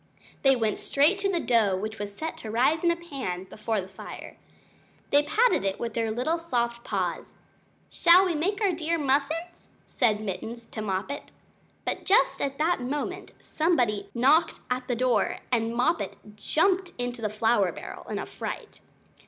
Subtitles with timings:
[0.41, 3.79] They went straight to the dough which was set to rise in a pan before
[3.79, 4.35] the fire.
[5.11, 7.35] They patted it with their little soft paws
[7.91, 11.31] "Shall we make dear little muffins?" said Mittens to Moppet.
[11.85, 17.21] But just at that moment somebody knocked at the front door, and Moppet jumped into
[17.21, 18.79] the flour barrel in a fright.